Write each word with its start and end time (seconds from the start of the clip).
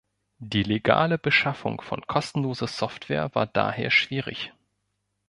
Die 0.39 0.63
legale 0.63 1.19
Beschaffung 1.19 1.79
von 1.81 2.01
kostenloser 2.07 2.65
Software 2.65 3.29
war 3.35 3.45
daher 3.45 3.91
schwierig. 3.91 4.51